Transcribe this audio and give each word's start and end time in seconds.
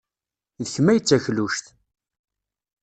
D 0.61 0.65
kemm 0.73 0.87
ay 0.91 0.99
d 0.99 1.03
takluct. 1.07 1.65